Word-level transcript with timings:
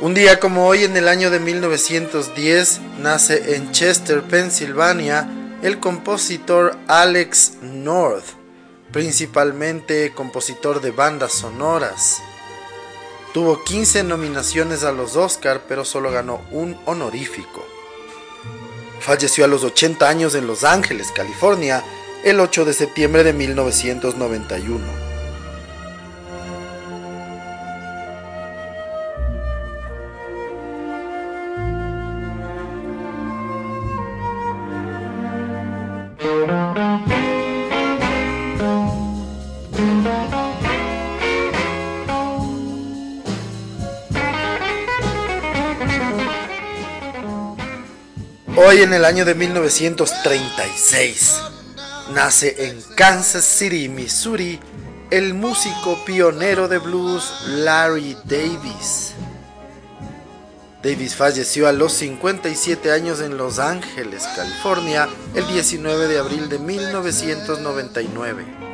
Un 0.00 0.14
día 0.14 0.40
como 0.40 0.66
hoy 0.66 0.84
en 0.84 0.96
el 0.96 1.08
año 1.08 1.30
de 1.30 1.38
1910 1.40 2.80
nace 3.00 3.54
en 3.54 3.70
Chester, 3.70 4.22
Pensilvania, 4.22 5.28
el 5.62 5.78
compositor 5.78 6.74
Alex 6.88 7.58
North, 7.60 8.24
principalmente 8.92 10.14
compositor 10.14 10.80
de 10.80 10.90
bandas 10.90 11.32
sonoras. 11.32 12.22
Tuvo 13.34 13.62
15 13.62 14.02
nominaciones 14.04 14.84
a 14.84 14.92
los 14.92 15.16
Oscar, 15.16 15.64
pero 15.68 15.84
solo 15.84 16.10
ganó 16.10 16.40
un 16.50 16.80
honorífico. 16.86 17.62
Falleció 19.00 19.44
a 19.44 19.48
los 19.48 19.64
80 19.64 20.08
años 20.08 20.34
en 20.34 20.46
Los 20.46 20.64
Ángeles, 20.64 21.12
California, 21.14 21.84
el 22.24 22.40
8 22.40 22.64
de 22.64 22.72
septiembre 22.72 23.22
de 23.22 23.34
1991. 23.34 25.09
Hoy 48.56 48.82
en 48.82 48.92
el 48.92 49.06
año 49.06 49.24
de 49.24 49.34
1936 49.34 51.40
nace 52.12 52.68
en 52.68 52.80
Kansas 52.94 53.44
City, 53.44 53.88
Missouri, 53.88 54.60
el 55.10 55.34
músico 55.34 55.98
pionero 56.04 56.68
de 56.68 56.78
blues 56.78 57.32
Larry 57.46 58.16
Davis. 58.24 59.14
Davis 60.82 61.16
falleció 61.16 61.68
a 61.68 61.72
los 61.72 61.92
57 61.94 62.92
años 62.92 63.20
en 63.20 63.36
Los 63.36 63.58
Ángeles, 63.58 64.24
California, 64.36 65.08
el 65.34 65.46
19 65.48 66.06
de 66.06 66.18
abril 66.18 66.48
de 66.48 66.58
1999. 66.58 68.69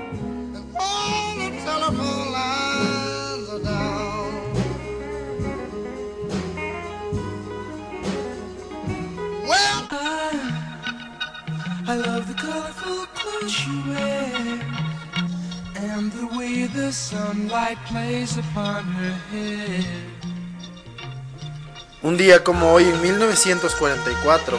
Un 22.03 22.17
día 22.17 22.45
como 22.45 22.73
hoy, 22.73 22.84
en 22.84 23.01
1944, 23.03 24.58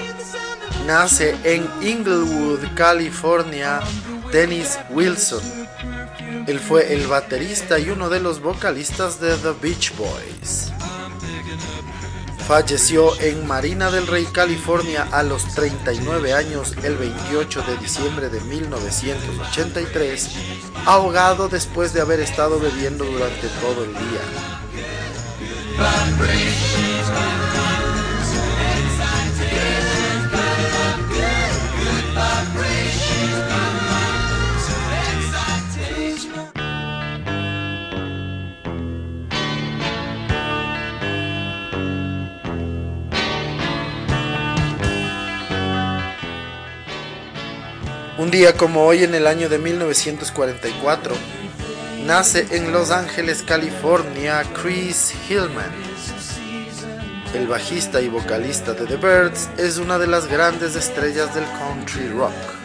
nace 0.85 1.35
en 1.43 1.67
Inglewood, 1.81 2.59
California, 2.75 3.79
Dennis 4.31 4.77
Wilson. 4.89 5.41
Él 6.47 6.59
fue 6.59 6.94
el 6.94 7.07
baterista 7.07 7.79
y 7.79 7.89
uno 7.89 8.09
de 8.09 8.19
los 8.19 8.41
vocalistas 8.41 9.19
de 9.19 9.35
The 9.38 9.53
Beach 9.61 9.94
Boys. 9.95 10.71
Falleció 12.47 13.19
en 13.19 13.45
Marina 13.45 13.91
del 13.91 14.07
Rey, 14.07 14.25
California 14.25 15.05
a 15.11 15.21
los 15.21 15.53
39 15.53 16.31
años 16.33 16.73
el 16.81 16.95
28 16.95 17.61
de 17.63 17.77
diciembre 17.77 18.29
de 18.29 18.39
1983, 18.39 20.29
ahogado 20.85 21.49
después 21.49 21.91
de 21.91 21.99
haber 21.99 22.21
estado 22.21 22.57
bebiendo 22.57 23.03
durante 23.03 23.49
todo 23.59 23.83
el 23.83 23.91
día. 23.91 24.21
Un 48.27 48.31
día 48.31 48.57
como 48.57 48.83
hoy 48.83 49.05
en 49.05 49.15
el 49.15 49.25
año 49.25 49.47
de 49.47 49.57
1944, 49.57 51.15
nace 52.05 52.45
en 52.51 52.73
Los 52.73 52.91
Ángeles, 52.91 53.41
California, 53.41 54.43
Chris 54.61 55.13
Hillman. 55.29 55.71
El 57.33 57.47
bajista 57.47 58.01
y 58.01 58.09
vocalista 58.09 58.73
de 58.73 58.85
The 58.85 58.97
Birds 58.97 59.47
es 59.57 59.77
una 59.77 59.97
de 59.97 60.07
las 60.07 60.27
grandes 60.27 60.75
estrellas 60.75 61.33
del 61.33 61.45
country 61.57 62.09
rock. 62.09 62.56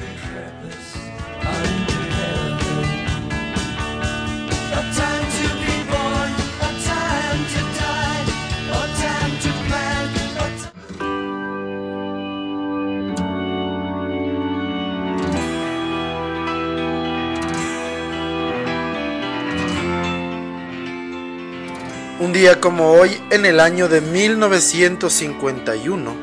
Como 22.61 22.93
hoy, 22.93 23.19
en 23.31 23.47
el 23.47 23.61
año 23.61 23.89
de 23.89 24.01
1951, 24.01 26.17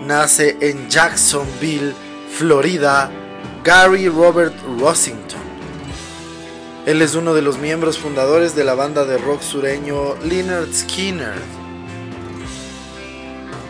nace 0.00 0.56
en 0.60 0.88
Jacksonville, 0.88 1.92
Florida, 2.32 3.10
Gary 3.62 4.08
Robert 4.08 4.54
Rossington. 4.78 5.42
Él 6.86 7.02
es 7.02 7.14
uno 7.14 7.34
de 7.34 7.42
los 7.42 7.58
miembros 7.58 7.98
fundadores 7.98 8.56
de 8.56 8.64
la 8.64 8.72
banda 8.74 9.04
de 9.04 9.18
rock 9.18 9.42
sureño 9.42 10.16
Leonard 10.24 10.72
Skinner. 10.72 11.34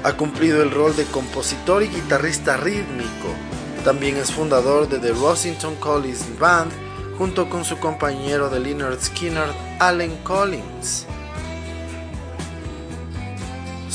Ha 0.04 0.12
cumplido 0.12 0.62
el 0.62 0.70
rol 0.70 0.94
de 0.94 1.06
compositor 1.06 1.82
y 1.82 1.88
guitarrista 1.88 2.58
rítmico. 2.58 3.34
También 3.84 4.18
es 4.18 4.30
fundador 4.30 4.88
de 4.88 5.00
The 5.00 5.14
Rossington 5.14 5.74
Collins 5.76 6.38
Band 6.38 6.70
junto 7.18 7.50
con 7.50 7.64
su 7.64 7.76
compañero 7.78 8.50
de 8.50 8.60
Leonard 8.60 9.00
Skinner, 9.00 9.48
Allen 9.80 10.16
Collins. 10.22 11.06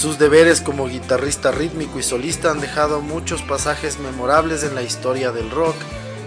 Sus 0.06 0.20
deberes 0.20 0.62
como 0.62 0.88
guitarrista 0.88 1.52
rítmico 1.52 1.98
y 1.98 2.04
solista 2.04 2.52
han 2.52 2.62
dejado 2.62 3.02
muchos 3.02 3.42
pasajes 3.42 3.98
memorables 3.98 4.64
en 4.64 4.76
la 4.76 4.84
historia 4.84 5.32
del 5.32 5.50
rock, 5.50 5.74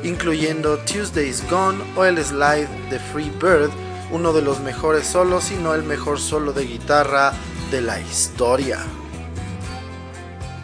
incluyendo 0.02 0.78
Tuesday's 0.78 1.48
Gone 1.48 1.78
o 1.94 2.04
el 2.04 2.18
slide 2.18 2.66
de 2.90 2.98
Free 2.98 3.30
Bird, 3.40 3.70
uno 4.10 4.32
de 4.32 4.42
los 4.42 4.58
mejores 4.58 5.06
solos 5.06 5.52
y 5.52 5.54
no 5.54 5.74
el 5.76 5.84
mejor 5.84 6.18
solo 6.18 6.52
de 6.52 6.64
guitarra 6.64 7.32
de 7.70 7.80
la 7.80 8.00
historia. 8.00 8.80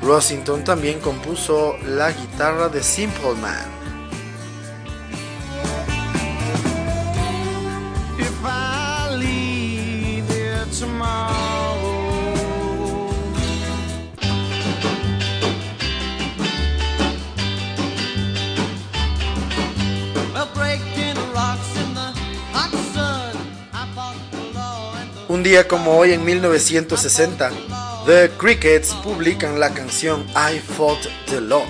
Rossington 0.02 0.64
también 0.64 0.98
compuso 0.98 1.76
la 1.86 2.10
guitarra 2.10 2.68
de 2.68 2.82
Simple 2.82 3.34
Man. 3.40 3.73
Día 25.44 25.68
como 25.68 25.98
hoy 25.98 26.12
en 26.12 26.24
1960, 26.24 27.50
The 28.06 28.30
Crickets 28.38 28.94
publican 28.94 29.60
la 29.60 29.74
canción 29.74 30.24
I 30.30 30.58
Fought 30.58 31.06
the 31.26 31.42
Law. 31.42 31.66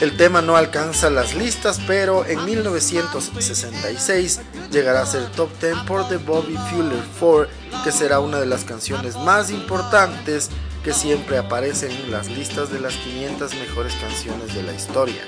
El 0.00 0.16
tema 0.16 0.40
no 0.40 0.56
alcanza 0.56 1.10
las 1.10 1.34
listas, 1.34 1.78
pero 1.86 2.24
en 2.24 2.42
1966 2.46 4.40
llegará 4.70 5.02
a 5.02 5.06
ser 5.06 5.26
top 5.32 5.50
10 5.60 5.80
por 5.86 6.08
The 6.08 6.16
Bobby 6.16 6.56
Fuller 6.70 7.04
4, 7.20 7.48
que 7.84 7.92
será 7.92 8.18
una 8.20 8.40
de 8.40 8.46
las 8.46 8.64
canciones 8.64 9.14
más 9.16 9.50
importantes 9.50 10.48
que 10.82 10.94
siempre 10.94 11.36
aparece 11.36 11.90
en 11.90 12.10
las 12.10 12.28
listas 12.28 12.72
de 12.72 12.80
las 12.80 12.94
500 12.94 13.54
mejores 13.56 13.92
canciones 13.96 14.54
de 14.54 14.62
la 14.62 14.72
historia. 14.72 15.22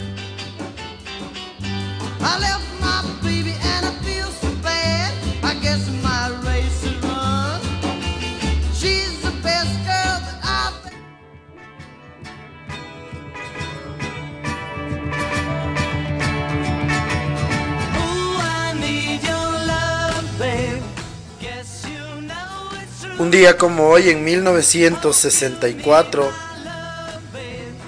Un 23.16 23.30
día 23.30 23.56
como 23.56 23.88
hoy, 23.88 24.10
en 24.10 24.24
1964, 24.24 26.28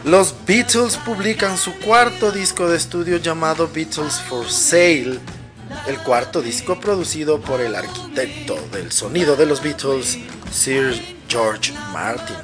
los 0.04 0.32
Beatles 0.46 0.96
publican 0.98 1.58
su 1.58 1.76
cuarto 1.80 2.30
disco 2.30 2.68
de 2.68 2.76
estudio 2.76 3.16
llamado 3.16 3.68
Beatles 3.74 4.20
for 4.20 4.48
Sale, 4.48 5.18
el 5.88 5.98
cuarto 6.04 6.42
disco 6.42 6.78
producido 6.78 7.40
por 7.40 7.60
el 7.60 7.74
arquitecto 7.74 8.56
del 8.70 8.92
sonido 8.92 9.34
de 9.34 9.46
los 9.46 9.60
Beatles, 9.60 10.16
Sir 10.52 11.16
George 11.28 11.72
Martin. 11.92 12.36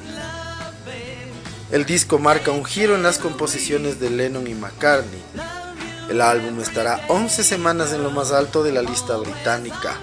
El 1.71 1.85
disco 1.85 2.19
marca 2.19 2.51
un 2.51 2.65
giro 2.65 2.95
en 2.95 3.03
las 3.03 3.17
composiciones 3.17 4.01
de 4.01 4.09
Lennon 4.09 4.45
y 4.45 4.55
McCartney. 4.55 5.23
El 6.09 6.19
álbum 6.19 6.59
estará 6.59 6.99
11 7.07 7.45
semanas 7.45 7.93
en 7.93 8.03
lo 8.03 8.11
más 8.11 8.33
alto 8.33 8.61
de 8.61 8.73
la 8.73 8.81
lista 8.81 9.15
británica. 9.15 9.97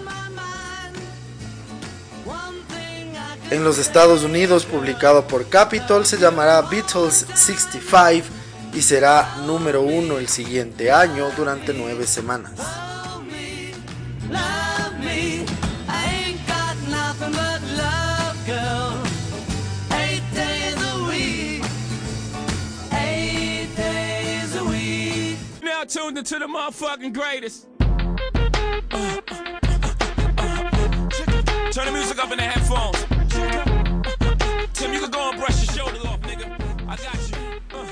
En 3.50 3.64
los 3.64 3.78
Estados 3.78 4.22
Unidos, 4.22 4.64
publicado 4.64 5.26
por 5.26 5.48
Capitol, 5.48 6.06
se 6.06 6.18
llamará 6.18 6.62
Beatles 6.62 7.26
65 7.34 8.28
y 8.72 8.80
será 8.80 9.38
número 9.44 9.82
uno 9.82 10.18
el 10.18 10.28
siguiente 10.28 10.92
año 10.92 11.28
durante 11.36 11.74
nueve 11.74 12.06
semanas. 12.06 12.52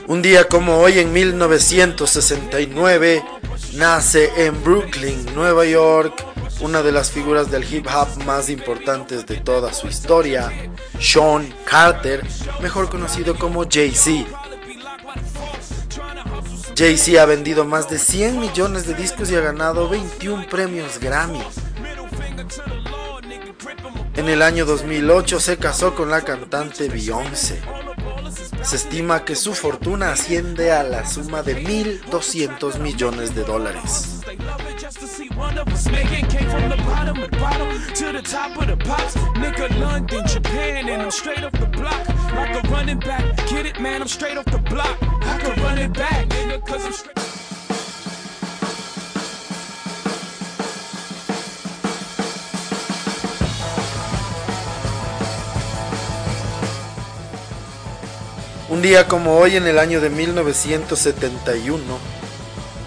Un 0.06 0.22
día 0.22 0.49
como 0.49 0.78
hoy 0.78 0.99
en 0.99 1.12
1969 1.12 3.22
nace 3.75 4.46
en 4.46 4.64
Brooklyn, 4.64 5.26
Nueva 5.34 5.66
York, 5.66 6.25
una 6.60 6.82
de 6.82 6.93
las 6.93 7.10
figuras 7.10 7.50
del 7.50 7.72
hip 7.72 7.87
hop 7.87 8.25
más 8.25 8.49
importantes 8.49 9.26
de 9.26 9.37
toda 9.37 9.72
su 9.72 9.87
historia, 9.87 10.50
Sean 10.99 11.55
Carter, 11.64 12.26
mejor 12.60 12.88
conocido 12.88 13.37
como 13.37 13.64
Jay-Z. 13.69 14.26
Jay-Z 16.76 17.22
ha 17.22 17.26
vendido 17.26 17.64
más 17.64 17.88
de 17.90 17.99
100 17.99 18.40
millones 18.40 18.87
de 18.87 18.94
discos 18.94 19.31
y 19.31 19.37
ha 19.37 19.40
ganado 19.40 19.88
21 19.88 20.46
premios 20.49 20.99
Grammy. 20.99 21.43
En 24.19 24.29
el 24.29 24.43
año 24.43 24.67
2008 24.67 25.38
se 25.38 25.59
casó 25.59 25.94
con 25.94 26.11
la 26.11 26.23
cantante 26.23 26.88
Beyoncé. 26.88 27.62
Se 28.65 28.75
estima 28.75 29.25
que 29.25 29.37
su 29.37 29.55
fortuna 29.55 30.11
asciende 30.11 30.73
a 30.73 30.82
la 30.82 31.06
suma 31.06 31.44
de 31.44 31.62
1.200 31.62 32.81
millones 32.81 33.37
de 33.37 33.44
dólares. 33.44 34.19
Un 58.70 58.82
día 58.82 59.09
como 59.09 59.38
hoy 59.38 59.56
en 59.56 59.67
el 59.67 59.79
año 59.79 59.99
de 59.99 60.11
1971, 60.11 61.82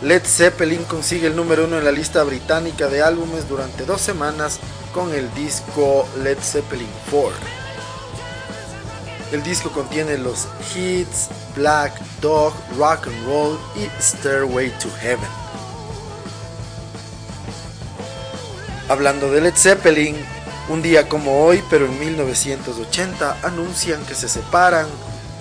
Led 0.03 0.21
Zeppelin 0.23 0.83
consigue 0.83 1.25
el 1.25 1.35
número 1.35 1.65
uno 1.65 1.79
en 1.79 1.85
la 1.85 1.91
lista 1.91 2.23
británica 2.23 2.87
de 2.87 3.01
álbumes 3.01 3.49
durante 3.49 3.85
dos 3.85 3.99
semanas 3.99 4.59
con 4.93 5.11
el 5.11 5.33
disco 5.33 6.07
Led 6.21 6.37
Zeppelin 6.39 6.87
4. 7.09 7.31
El 9.31 9.41
disco 9.41 9.71
contiene 9.71 10.19
los 10.19 10.47
hits 10.75 11.29
Black 11.55 11.99
Dog, 12.21 12.53
Rock 12.77 13.07
and 13.07 13.25
Roll 13.25 13.57
y 13.75 13.89
Stairway 13.99 14.69
to 14.77 14.89
Heaven. 15.01 15.29
Hablando 18.87 19.31
de 19.31 19.41
Led 19.41 19.55
Zeppelin, 19.55 20.15
un 20.69 20.83
día 20.83 21.09
como 21.09 21.43
hoy, 21.43 21.63
pero 21.71 21.87
en 21.87 21.99
1980, 21.99 23.39
anuncian 23.41 24.05
que 24.05 24.13
se 24.13 24.29
separan 24.29 24.85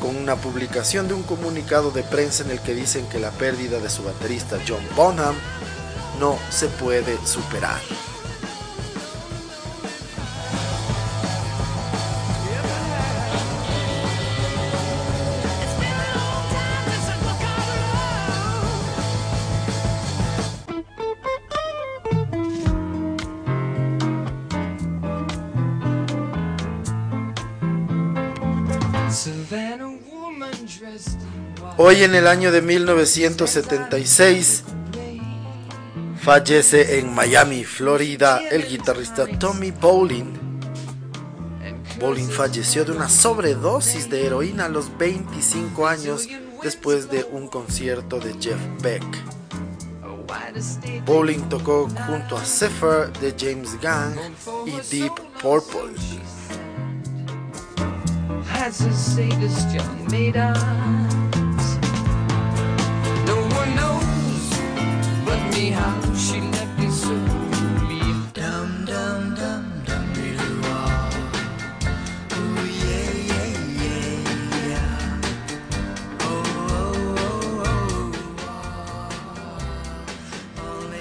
con 0.01 0.17
una 0.17 0.37
publicación 0.37 1.07
de 1.07 1.15
un 1.15 1.23
comunicado 1.23 1.91
de 1.91 2.03
prensa 2.03 2.43
en 2.43 2.51
el 2.51 2.61
que 2.61 2.75
dicen 2.75 3.07
que 3.09 3.21
la 3.21 3.31
pérdida 3.31 3.79
de 3.79 3.91
su 3.91 4.03
baterista 4.03 4.59
John 4.67 4.83
Bonham 4.97 5.35
no 6.19 6.39
se 6.51 6.69
puede 6.69 7.19
superar. 7.27 7.81
Hoy 31.77 32.05
en 32.05 32.15
el 32.15 32.27
año 32.27 32.51
de 32.53 32.63
1976 32.63 34.65
fallece 36.19 36.99
en 36.99 37.15
Miami, 37.15 37.65
Florida, 37.65 38.41
el 38.51 38.67
guitarrista 38.67 39.27
Tommy 39.27 39.73
Bowling. 39.73 40.33
Bowling 41.99 42.29
falleció 42.29 42.87
de 42.87 42.93
una 42.93 43.11
sobredosis 43.11 44.09
de 44.09 44.27
heroína 44.27 44.67
a 44.67 44.69
los 44.71 44.97
25 44.97 45.87
años 45.87 46.27
después 46.63 47.11
de 47.11 47.25
un 47.25 47.49
concierto 47.49 48.19
de 48.19 48.35
Jeff 48.41 48.61
Beck. 48.81 49.05
Bowling 51.05 51.49
tocó 51.51 51.91
junto 52.07 52.39
a 52.39 52.45
Zephyr 52.45 53.13
de 53.21 53.35
James 53.39 53.79
Gang 53.81 54.17
y 54.65 54.71
Deep 54.91 55.13
Purple. 55.43 55.95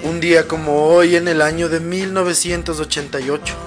Un 0.02 0.20
día 0.20 0.48
como 0.48 0.86
hoy 0.86 1.16
en 1.16 1.28
el 1.28 1.42
año 1.42 1.68
de 1.68 1.80
1988, 1.80 3.59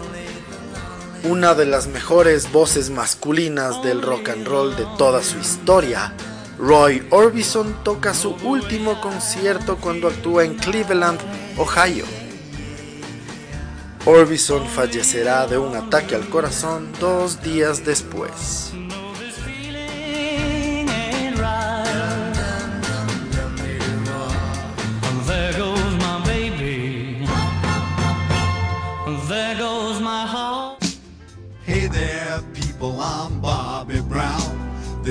una 1.24 1.54
de 1.54 1.66
las 1.66 1.88
mejores 1.88 2.52
voces 2.52 2.90
masculinas 2.90 3.82
del 3.82 4.02
rock 4.02 4.30
and 4.30 4.46
roll 4.46 4.76
de 4.76 4.86
toda 4.98 5.24
su 5.24 5.40
historia, 5.40 6.14
Roy 6.60 7.06
Orbison 7.12 7.84
toca 7.84 8.14
su 8.14 8.32
último 8.44 9.00
concierto 9.00 9.78
cuando 9.78 10.10
actúa 10.10 10.44
en 10.44 10.56
Cleveland, 10.56 11.20
Ohio. 11.58 12.06
Orbison 14.06 14.68
fallecerá 14.68 15.48
de 15.48 15.58
un 15.58 15.76
ataque 15.76 16.16
al 16.16 16.28
corazón 16.28 16.92
dos 17.00 17.42
días 17.42 17.86
después. 17.86 18.74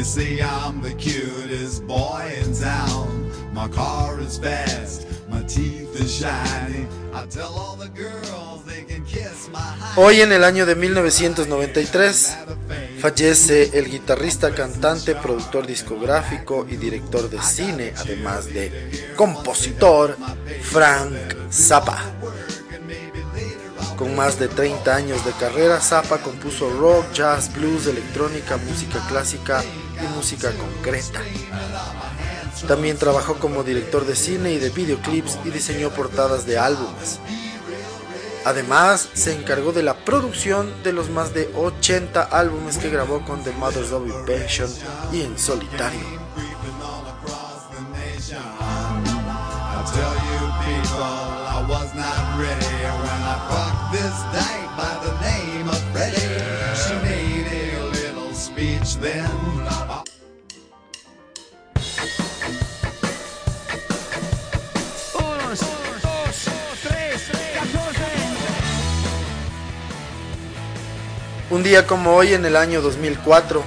I'm 0.03 0.83
the 0.83 0.93
cutest 0.95 1.87
boy 1.87 2.29
in 2.43 2.53
town. 2.55 3.31
My 3.53 3.69
car 3.69 4.19
is 4.19 4.37
fast, 4.37 5.07
my 5.31 5.43
teeth 5.45 5.95
are. 5.95 6.89
I 7.15 7.27
tell 7.31 7.55
all 7.55 7.77
the 7.77 7.89
girls 7.89 8.65
they 8.65 8.83
can 8.83 9.05
kiss 9.05 9.49
my 9.53 9.61
Hoy 9.95 10.21
en 10.21 10.33
el 10.33 10.43
año 10.43 10.67
de 10.67 10.75
1993 10.75 12.37
fallece 12.99 13.79
el 13.79 13.89
guitarrista, 13.89 14.53
cantante, 14.53 15.15
productor 15.15 15.69
discográfico 15.69 16.67
y 16.69 16.79
director 16.79 17.31
de 17.31 17.41
cine, 17.41 17.93
además 17.97 18.47
de 18.47 19.13
compositor, 19.15 20.17
Frank 20.63 21.15
Zappa. 21.53 22.22
Con 24.03 24.17
más 24.17 24.37
de 24.37 24.49
30 24.49 24.97
años 24.97 25.25
de 25.25 25.31
carrera, 25.31 25.81
Zappa 25.81 26.19
compuso 26.19 26.69
rock, 26.71 27.13
jazz, 27.13 27.55
blues, 27.55 27.87
electrónica, 27.87 28.57
música 28.57 28.99
clásica 29.09 29.63
y 29.63 30.17
música 30.17 30.51
concreta. 30.51 31.21
También 32.67 32.99
trabajó 32.99 33.37
como 33.37 33.63
director 33.63 34.05
de 34.05 34.17
cine 34.17 34.55
y 34.55 34.59
de 34.59 34.71
videoclips 34.71 35.39
y 35.45 35.51
diseñó 35.51 35.91
portadas 35.91 36.47
de 36.47 36.59
álbumes. 36.59 37.21
Además, 38.45 39.09
se 39.13 39.35
encargó 39.35 39.71
de 39.71 39.85
la 39.85 39.95
producción 39.95 40.83
de 40.83 40.93
los 40.93 41.09
más 41.09 41.33
de 41.33 41.53
80 41.55 42.23
álbumes 42.23 42.79
que 42.79 42.91
grabó 42.91 43.25
con 43.25 43.45
The 43.45 43.53
Mothers 43.53 43.93
of 43.93 44.09
Invention 44.09 44.69
y 45.13 45.21
en 45.21 45.39
solitario. 45.39 46.01
Un 71.53 71.63
día 71.63 71.87
como 71.87 72.15
hoy 72.15 72.33
en 72.33 72.47
el 72.47 72.57
año 72.57 72.81
2004, 72.81 73.63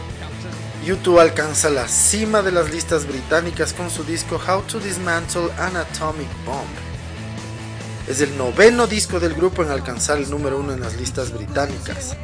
YouTube 0.83 1.19
alcanza 1.19 1.69
la 1.69 1.87
cima 1.87 2.41
de 2.41 2.51
las 2.51 2.71
listas 2.71 3.05
británicas 3.05 3.73
con 3.73 3.91
su 3.91 4.03
disco 4.03 4.41
How 4.47 4.63
to 4.63 4.79
Dismantle 4.79 5.51
an 5.59 5.77
Atomic 5.77 6.27
Bomb. 6.45 6.94
Es 8.07 8.21
el 8.21 8.37
noveno 8.37 8.85
disco 8.85 9.19
del 9.19 9.33
grupo 9.33 9.63
en 9.63 9.71
alcanzar 9.71 10.19
el 10.19 10.29
número 10.29 10.59
uno 10.59 10.73
en 10.73 10.79
las 10.79 10.95
listas 10.95 11.31
británicas. 11.31 12.15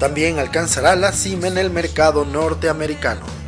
También 0.00 0.38
alcanzará 0.40 0.96
la 0.96 1.12
cima 1.12 1.46
en 1.46 1.56
el 1.56 1.70
mercado 1.70 2.24
norteamericano. 2.24 3.39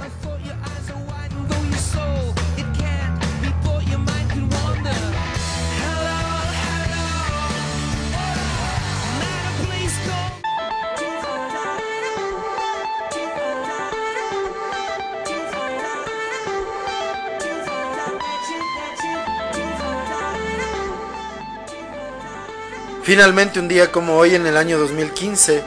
Finalmente, 23.04 23.58
un 23.58 23.66
día 23.66 23.90
como 23.90 24.16
hoy 24.16 24.36
en 24.36 24.46
el 24.46 24.56
año 24.56 24.78
2015, 24.78 25.64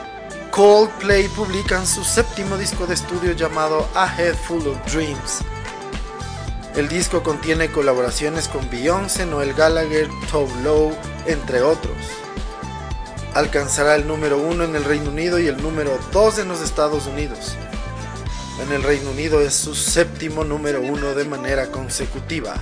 Coldplay 0.50 1.28
publican 1.28 1.86
su 1.86 2.02
séptimo 2.02 2.56
disco 2.56 2.86
de 2.86 2.94
estudio 2.94 3.32
llamado 3.32 3.86
A 3.94 4.06
Head 4.16 4.34
Full 4.34 4.66
of 4.66 4.78
Dreams. 4.90 5.40
El 6.76 6.88
disco 6.88 7.22
contiene 7.22 7.70
colaboraciones 7.70 8.48
con 8.48 8.70
Beyoncé, 8.70 9.26
Noel 9.26 9.52
Gallagher, 9.52 10.08
Tove 10.30 10.62
Lowe, 10.62 10.96
entre 11.26 11.60
otros. 11.60 11.96
Alcanzará 13.34 13.96
el 13.96 14.06
número 14.06 14.38
uno 14.38 14.64
en 14.64 14.74
el 14.74 14.84
Reino 14.84 15.10
Unido 15.10 15.38
y 15.38 15.46
el 15.46 15.62
número 15.62 15.98
2 16.12 16.38
en 16.38 16.48
los 16.48 16.62
Estados 16.62 17.06
Unidos. 17.06 17.54
En 18.64 18.72
el 18.72 18.82
Reino 18.82 19.10
Unido 19.10 19.42
es 19.42 19.52
su 19.52 19.74
séptimo 19.74 20.42
número 20.42 20.80
uno 20.80 21.14
de 21.14 21.26
manera 21.26 21.66
consecutiva. 21.66 22.54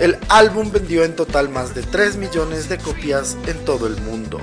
El 0.00 0.18
álbum 0.28 0.70
vendió 0.70 1.04
en 1.04 1.14
total 1.14 1.48
más 1.48 1.74
de 1.74 1.82
3 1.82 2.16
millones 2.16 2.68
de 2.68 2.78
copias 2.78 3.36
en 3.46 3.64
todo 3.64 3.86
el 3.86 4.00
mundo. 4.00 4.40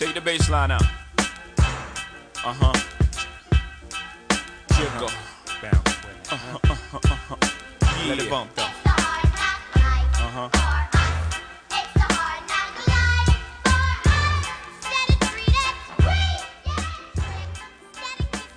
Take 0.00 0.14
the 0.14 0.20
bass 0.22 0.48
line 0.48 0.70
out. 0.70 0.82
Uh 2.42 2.54
huh. 2.54 2.72
Jiggle. 4.72 5.10
Bounce. 5.60 5.96
Uh 6.32 6.36
huh. 6.36 6.58
Uh 6.64 6.74
huh. 6.74 6.98
Uh 7.04 7.08
huh. 7.08 7.36
Yeah. 7.82 8.08
Let 8.08 8.18
it 8.18 8.30
bump 8.30 8.54
though. 8.54 8.69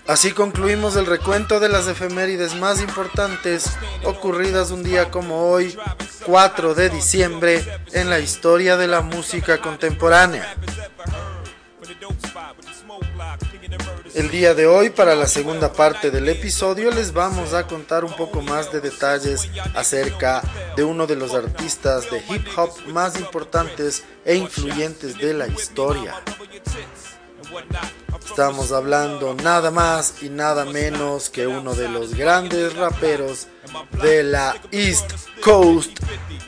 Así 0.05 0.31
concluimos 0.31 0.95
el 0.97 1.05
recuento 1.05 1.59
de 1.59 1.69
las 1.69 1.87
efemérides 1.87 2.55
más 2.55 2.81
importantes 2.81 3.71
ocurridas 4.03 4.69
un 4.69 4.83
día 4.83 5.09
como 5.09 5.49
hoy, 5.49 5.77
4 6.25 6.75
de 6.75 6.89
diciembre, 6.89 7.65
en 7.93 8.09
la 8.09 8.19
historia 8.19 8.77
de 8.77 8.87
la 8.87 9.01
música 9.01 9.59
contemporánea. 9.59 10.55
Día 14.33 14.55
de 14.55 14.65
hoy, 14.65 14.89
para 14.89 15.13
la 15.13 15.27
segunda 15.27 15.71
parte 15.73 16.09
del 16.09 16.27
episodio, 16.27 16.89
les 16.89 17.13
vamos 17.13 17.53
a 17.53 17.67
contar 17.67 18.03
un 18.03 18.13
poco 18.13 18.41
más 18.41 18.71
de 18.71 18.81
detalles 18.81 19.47
acerca 19.75 20.41
de 20.75 20.83
uno 20.83 21.05
de 21.05 21.15
los 21.15 21.35
artistas 21.35 22.09
de 22.09 22.17
hip 22.17 22.47
hop 22.57 22.71
más 22.87 23.19
importantes 23.19 24.03
e 24.25 24.33
influyentes 24.33 25.19
de 25.19 25.35
la 25.35 25.45
historia. 25.45 26.15
Estamos 28.25 28.71
hablando 28.71 29.35
nada 29.35 29.69
más 29.69 30.23
y 30.23 30.29
nada 30.29 30.65
menos 30.65 31.29
que 31.29 31.45
uno 31.45 31.75
de 31.75 31.87
los 31.87 32.15
grandes 32.15 32.75
raperos 32.75 33.47
de 34.01 34.23
la 34.23 34.55
East 34.71 35.11
Coast, 35.43 35.99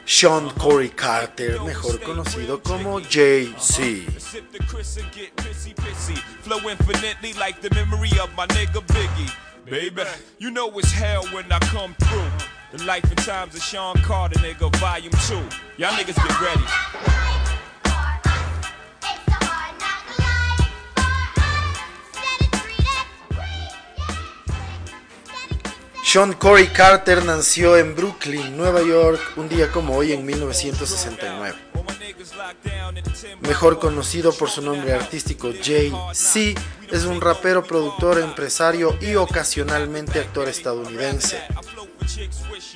Sean 0.05 0.49
Corey 0.51 0.89
Carter, 0.89 1.61
mejor 1.61 2.01
conocido 2.01 2.61
como 2.63 2.99
Jay-Z. 3.01 3.83
Baby, 9.65 10.03
you 10.37 10.51
know 10.51 10.69
it's 10.77 10.91
hell 10.91 11.23
when 11.33 11.51
I 11.51 11.57
come 11.71 11.95
through. 11.95 12.47
The 12.71 12.83
life 12.83 13.03
and 13.05 13.17
times 13.17 13.55
of 13.55 13.63
Sean 13.63 13.95
Carter, 14.03 14.37
nigga, 14.39 14.71
volume 14.77 15.11
2. 15.27 15.41
Y'all 15.77 15.91
niggas 15.93 16.15
get 16.15 16.39
ready. 16.39 17.34
Sean 26.15 26.31
Corey 26.31 26.67
Carter 26.67 27.25
nació 27.25 27.75
en 27.75 27.93
Brooklyn, 27.93 28.55
Nueva 28.55 28.81
York, 28.81 29.19
un 29.35 29.49
día 29.49 29.69
como 29.69 29.97
hoy 29.97 30.13
en 30.13 30.25
1969. 30.25 31.53
Mejor 33.41 33.79
conocido 33.79 34.31
por 34.31 34.49
su 34.49 34.61
nombre 34.61 34.93
artístico 34.93 35.51
Jay-Z, 35.61 36.61
es 36.89 37.03
un 37.03 37.19
rapero, 37.19 37.65
productor, 37.65 38.17
empresario 38.19 38.97
y 39.01 39.15
ocasionalmente 39.15 40.21
actor 40.21 40.47
estadounidense. 40.47 41.43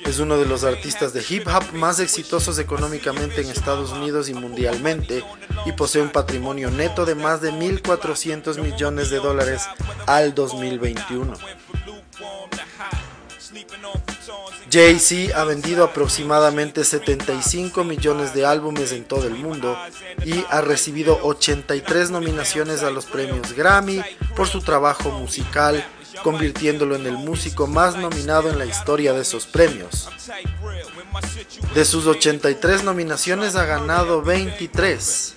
Es 0.04 0.18
uno 0.18 0.36
de 0.36 0.44
los 0.44 0.62
artistas 0.62 1.14
de 1.14 1.24
hip 1.26 1.46
hop 1.46 1.72
más 1.72 1.98
exitosos 1.98 2.58
económicamente 2.58 3.40
en 3.40 3.48
Estados 3.48 3.92
Unidos 3.92 4.28
y 4.28 4.34
mundialmente 4.34 5.24
y 5.64 5.72
posee 5.72 6.02
un 6.02 6.10
patrimonio 6.10 6.70
neto 6.70 7.06
de 7.06 7.14
más 7.14 7.40
de 7.40 7.52
1.400 7.52 8.60
millones 8.60 9.08
de 9.08 9.16
dólares 9.16 9.62
al 10.06 10.34
2021. 10.34 11.32
Jay-Z 14.70 15.38
ha 15.38 15.44
vendido 15.44 15.84
aproximadamente 15.84 16.84
75 16.84 17.82
millones 17.84 18.34
de 18.34 18.46
álbumes 18.46 18.92
en 18.92 19.04
todo 19.04 19.26
el 19.26 19.34
mundo 19.34 19.76
y 20.24 20.44
ha 20.50 20.60
recibido 20.60 21.18
83 21.22 22.10
nominaciones 22.10 22.82
a 22.82 22.90
los 22.90 23.06
premios 23.06 23.52
Grammy 23.54 24.00
por 24.36 24.46
su 24.46 24.60
trabajo 24.60 25.10
musical, 25.10 25.84
convirtiéndolo 26.22 26.94
en 26.94 27.06
el 27.06 27.14
músico 27.16 27.66
más 27.66 27.96
nominado 27.96 28.50
en 28.50 28.58
la 28.58 28.66
historia 28.66 29.12
de 29.12 29.22
esos 29.22 29.46
premios. 29.46 30.08
De 31.74 31.84
sus 31.84 32.06
83 32.06 32.84
nominaciones 32.84 33.56
ha 33.56 33.64
ganado 33.64 34.22
23. 34.22 35.34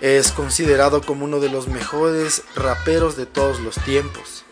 Es 0.00 0.30
considerado 0.32 1.00
como 1.00 1.24
uno 1.24 1.40
de 1.40 1.48
los 1.48 1.66
mejores 1.68 2.42
raperos 2.54 3.16
de 3.16 3.26
todos 3.26 3.60
los 3.60 3.74
tiempos. 3.76 4.44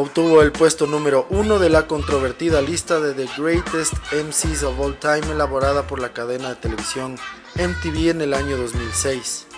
Obtuvo 0.00 0.42
el 0.42 0.52
puesto 0.52 0.86
número 0.86 1.26
uno 1.28 1.58
de 1.58 1.70
la 1.70 1.88
controvertida 1.88 2.62
lista 2.62 3.00
de 3.00 3.14
The 3.14 3.28
Greatest 3.36 3.94
MCs 4.12 4.62
of 4.62 4.78
All 4.78 4.96
Time 4.96 5.32
elaborada 5.32 5.88
por 5.88 5.98
la 5.98 6.12
cadena 6.12 6.50
de 6.50 6.54
televisión 6.54 7.16
MTV 7.56 8.10
en 8.10 8.20
el 8.20 8.32
año 8.32 8.56
2006. 8.58 9.48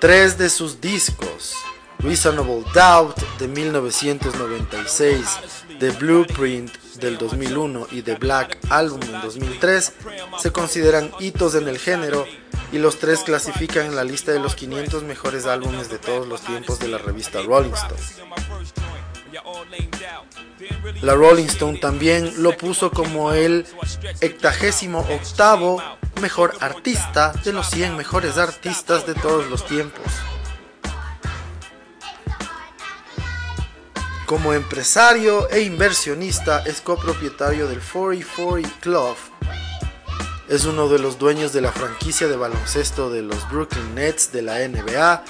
Tres 0.00 0.36
de 0.36 0.50
sus 0.50 0.80
discos, 0.80 1.54
Reasonable 2.00 2.64
Doubt 2.74 3.18
de 3.38 3.46
1996, 3.46 5.20
The 5.78 5.90
Blueprint 5.90 6.76
del 6.96 7.18
2001 7.18 7.86
y 7.92 8.02
The 8.02 8.16
Black 8.16 8.58
Album 8.68 9.00
en 9.02 9.20
2003, 9.20 9.92
se 10.40 10.50
consideran 10.50 11.12
hitos 11.20 11.54
en 11.54 11.68
el 11.68 11.78
género 11.78 12.26
y 12.72 12.78
los 12.78 12.98
tres 12.98 13.20
clasifican 13.20 13.86
en 13.86 13.96
la 13.96 14.04
lista 14.04 14.32
de 14.32 14.40
los 14.40 14.54
500 14.54 15.02
mejores 15.04 15.46
álbumes 15.46 15.88
de 15.90 15.98
todos 15.98 16.26
los 16.26 16.42
tiempos 16.42 16.78
de 16.78 16.88
la 16.88 16.98
revista 16.98 17.42
Rolling 17.42 17.72
Stone. 17.72 18.28
La 21.02 21.14
Rolling 21.14 21.46
Stone 21.46 21.78
también 21.78 22.42
lo 22.42 22.56
puso 22.56 22.90
como 22.90 23.32
el 23.32 23.64
88 24.22 25.76
mejor 26.20 26.54
artista 26.60 27.32
de 27.44 27.52
los 27.52 27.70
100 27.70 27.96
mejores 27.96 28.38
artistas 28.38 29.06
de 29.06 29.14
todos 29.14 29.48
los 29.48 29.64
tiempos. 29.64 30.06
Como 34.26 34.52
empresario 34.52 35.48
e 35.48 35.60
inversionista 35.60 36.62
es 36.66 36.80
copropietario 36.80 37.66
del 37.66 37.80
4040 37.80 38.68
Club 38.80 39.16
es 40.48 40.64
uno 40.64 40.88
de 40.88 40.98
los 40.98 41.18
dueños 41.18 41.52
de 41.52 41.60
la 41.60 41.72
franquicia 41.72 42.26
de 42.26 42.36
baloncesto 42.36 43.10
de 43.10 43.22
los 43.22 43.48
Brooklyn 43.50 43.94
Nets 43.94 44.32
de 44.32 44.42
la 44.42 44.66
NBA 44.66 45.24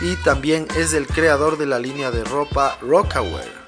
y 0.00 0.16
también 0.24 0.66
es 0.76 0.94
el 0.94 1.06
creador 1.06 1.58
de 1.58 1.66
la 1.66 1.78
línea 1.78 2.10
de 2.10 2.24
ropa 2.24 2.76
Rockaware. 2.80 3.64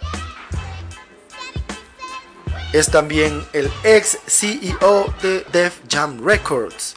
Es 2.72 2.90
también 2.90 3.46
el 3.52 3.70
ex 3.84 4.18
CEO 4.26 5.14
de 5.22 5.46
Def 5.52 5.80
Jam 5.88 6.22
Records, 6.22 6.96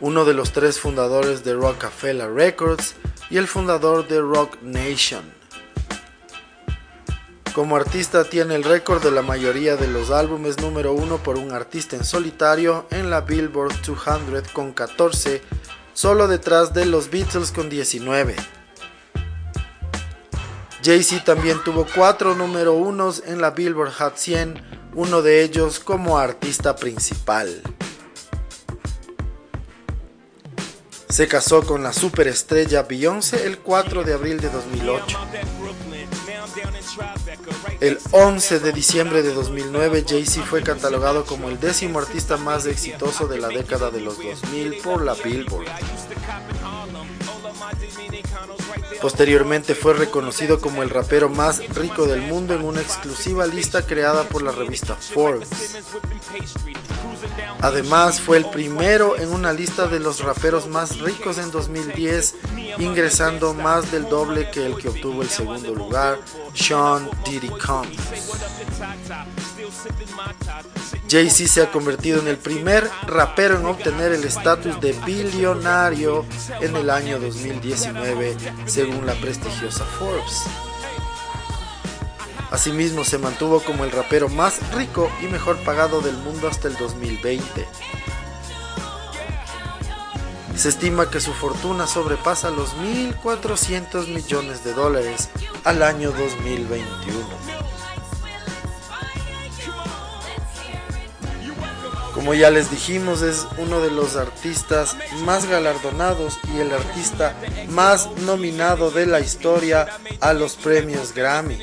uno 0.00 0.24
de 0.24 0.34
los 0.34 0.52
tres 0.52 0.78
fundadores 0.78 1.42
de 1.42 1.54
Rockefeller 1.54 2.30
Records 2.30 2.94
y 3.30 3.38
el 3.38 3.48
fundador 3.48 4.06
de 4.06 4.20
Rock 4.20 4.58
Nation. 4.62 5.33
Como 7.54 7.76
artista 7.76 8.24
tiene 8.24 8.56
el 8.56 8.64
récord 8.64 9.00
de 9.00 9.12
la 9.12 9.22
mayoría 9.22 9.76
de 9.76 9.86
los 9.86 10.10
álbumes 10.10 10.58
número 10.60 10.92
uno 10.92 11.18
por 11.18 11.38
un 11.38 11.52
artista 11.52 11.94
en 11.94 12.04
solitario 12.04 12.84
en 12.90 13.10
la 13.10 13.20
Billboard 13.20 13.80
200 13.86 14.50
con 14.52 14.72
14, 14.72 15.40
solo 15.92 16.26
detrás 16.26 16.74
de 16.74 16.84
los 16.84 17.10
Beatles 17.10 17.52
con 17.52 17.70
19. 17.70 18.34
Jay-Z 20.82 21.22
también 21.22 21.62
tuvo 21.62 21.86
cuatro 21.94 22.34
número 22.34 22.72
unos 22.72 23.22
en 23.24 23.40
la 23.40 23.52
Billboard 23.52 23.92
Hot 23.92 24.16
100, 24.16 24.90
uno 24.94 25.22
de 25.22 25.44
ellos 25.44 25.78
como 25.78 26.18
artista 26.18 26.74
principal. 26.74 27.62
Se 31.08 31.28
casó 31.28 31.62
con 31.62 31.84
la 31.84 31.92
superestrella 31.92 32.82
Beyoncé 32.82 33.46
el 33.46 33.58
4 33.58 34.02
de 34.02 34.14
abril 34.14 34.40
de 34.40 34.50
2008. 34.50 35.18
El 37.84 37.98
11 38.12 38.60
de 38.60 38.72
diciembre 38.72 39.22
de 39.22 39.34
2009, 39.34 40.06
Jay-Z 40.08 40.46
fue 40.46 40.62
catalogado 40.62 41.26
como 41.26 41.50
el 41.50 41.60
décimo 41.60 41.98
artista 41.98 42.38
más 42.38 42.64
exitoso 42.64 43.26
de 43.26 43.36
la 43.36 43.48
década 43.48 43.90
de 43.90 44.00
los 44.00 44.16
2000 44.16 44.78
por 44.78 45.04
la 45.04 45.12
Billboard. 45.12 45.66
Posteriormente 49.02 49.74
fue 49.74 49.92
reconocido 49.92 50.62
como 50.62 50.82
el 50.82 50.88
rapero 50.88 51.28
más 51.28 51.58
rico 51.74 52.06
del 52.06 52.22
mundo 52.22 52.54
en 52.54 52.64
una 52.64 52.80
exclusiva 52.80 53.46
lista 53.46 53.82
creada 53.82 54.24
por 54.30 54.42
la 54.42 54.52
revista 54.52 54.96
Forbes. 54.96 55.50
Además 57.60 58.20
fue 58.20 58.38
el 58.38 58.46
primero 58.46 59.18
en 59.18 59.30
una 59.30 59.52
lista 59.52 59.88
de 59.88 60.00
los 60.00 60.20
raperos 60.20 60.68
más 60.68 61.00
ricos 61.00 61.36
en 61.36 61.50
2010, 61.50 62.34
ingresando 62.78 63.54
más 63.54 63.90
del 63.90 64.08
doble 64.08 64.50
que 64.50 64.66
el 64.66 64.76
que 64.76 64.88
obtuvo 64.88 65.22
el 65.22 65.28
segundo 65.28 65.74
lugar, 65.74 66.18
Sean 66.54 67.08
Diddy 67.24 67.48
Combs. 67.48 67.96
Jay-Z 71.08 71.52
se 71.52 71.62
ha 71.62 71.70
convertido 71.70 72.20
en 72.20 72.28
el 72.28 72.38
primer 72.38 72.88
rapero 73.06 73.58
en 73.58 73.66
obtener 73.66 74.12
el 74.12 74.24
estatus 74.24 74.80
de 74.80 74.92
billonario 75.04 76.24
en 76.60 76.74
el 76.76 76.90
año 76.90 77.20
2019, 77.20 78.36
según 78.66 79.06
la 79.06 79.14
prestigiosa 79.14 79.84
Forbes. 79.84 80.44
Asimismo, 82.50 83.04
se 83.04 83.18
mantuvo 83.18 83.60
como 83.60 83.84
el 83.84 83.90
rapero 83.90 84.28
más 84.28 84.60
rico 84.72 85.10
y 85.20 85.26
mejor 85.26 85.56
pagado 85.64 86.00
del 86.00 86.16
mundo 86.18 86.48
hasta 86.48 86.68
el 86.68 86.76
2020. 86.76 87.66
Se 90.56 90.68
estima 90.68 91.10
que 91.10 91.20
su 91.20 91.32
fortuna 91.32 91.86
sobrepasa 91.86 92.50
los 92.50 92.74
1.400 92.76 94.08
millones 94.08 94.64
de 94.64 94.72
dólares 94.72 95.28
al 95.64 95.82
año 95.82 96.12
2021. 96.12 97.64
Como 102.14 102.32
ya 102.32 102.50
les 102.50 102.70
dijimos, 102.70 103.22
es 103.22 103.46
uno 103.58 103.80
de 103.80 103.90
los 103.90 104.16
artistas 104.16 104.96
más 105.24 105.46
galardonados 105.46 106.38
y 106.54 106.60
el 106.60 106.72
artista 106.72 107.34
más 107.68 108.08
nominado 108.22 108.90
de 108.92 109.06
la 109.06 109.20
historia 109.20 109.88
a 110.20 110.32
los 110.32 110.54
premios 110.54 111.12
Grammy. 111.12 111.58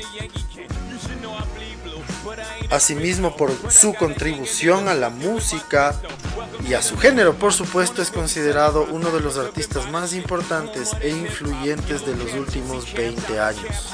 Asimismo, 2.70 3.36
por 3.36 3.50
su 3.72 3.94
contribución 3.94 4.88
a 4.88 4.94
la 4.94 5.08
música 5.08 6.00
y 6.68 6.74
a 6.74 6.82
su 6.82 6.96
género, 6.96 7.34
por 7.34 7.52
supuesto, 7.52 8.02
es 8.02 8.10
considerado 8.10 8.86
uno 8.90 9.10
de 9.10 9.20
los 9.20 9.36
artistas 9.36 9.90
más 9.90 10.14
importantes 10.14 10.90
e 11.00 11.10
influyentes 11.10 12.06
de 12.06 12.16
los 12.16 12.32
últimos 12.34 12.92
20 12.92 13.40
años. 13.40 13.90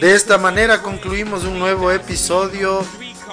De 0.00 0.14
esta 0.14 0.38
manera 0.38 0.82
concluimos 0.82 1.44
un 1.44 1.58
nuevo 1.58 1.90
episodio 1.90 2.84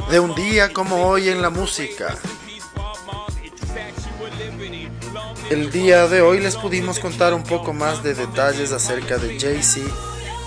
de 0.10 0.20
un 0.20 0.36
día 0.36 0.72
como 0.72 1.08
hoy 1.08 1.30
en 1.30 1.42
la 1.42 1.50
música. 1.50 2.16
El 5.50 5.72
día 5.72 6.08
de 6.08 6.22
hoy 6.22 6.40
les 6.40 6.56
pudimos 6.56 7.00
contar 7.00 7.34
un 7.34 7.44
poco 7.44 7.74
más 7.74 8.04
de 8.04 8.14
detalles 8.14 8.72
acerca 8.72 9.18
de 9.18 9.40
Jay-Z, 9.40 9.90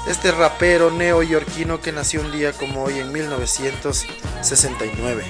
este 0.06 0.30
rapero 0.30 0.92
neoyorquino 0.92 1.80
que 1.80 1.90
nació 1.90 2.20
un 2.20 2.30
día 2.30 2.52
como 2.52 2.84
hoy 2.84 3.00
en 3.00 3.10
1969. 3.10 5.24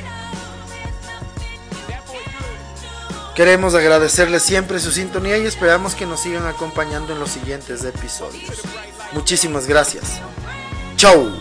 Queremos 3.34 3.74
agradecerles 3.74 4.42
siempre 4.42 4.78
su 4.78 4.92
sintonía 4.92 5.38
y 5.38 5.46
esperamos 5.46 5.94
que 5.94 6.04
nos 6.04 6.20
sigan 6.20 6.46
acompañando 6.46 7.14
en 7.14 7.18
los 7.18 7.30
siguientes 7.30 7.82
episodios. 7.82 8.60
Muchísimas 9.14 9.66
gracias. 9.66 10.20
Chau. 10.96 11.32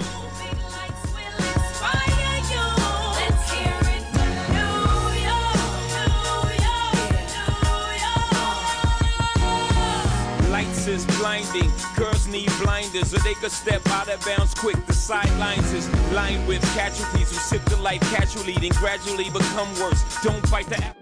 Blinders 12.91 13.11
so 13.11 13.17
they 13.17 13.33
could 13.35 13.51
step 13.51 13.85
out 13.87 14.09
of 14.09 14.23
bounds 14.25 14.53
quick. 14.53 14.85
The 14.85 14.93
sidelines 14.93 15.71
is 15.73 15.89
lined 16.13 16.47
with 16.47 16.61
casualties 16.73 17.29
who 17.29 17.37
sip 17.37 17.63
the 17.65 17.77
life 17.77 18.01
casually, 18.13 18.53
then 18.53 18.71
gradually 18.71 19.29
become 19.29 19.69
worse. 19.79 20.03
Don't 20.23 20.45
fight 20.47 20.67
the 20.67 21.00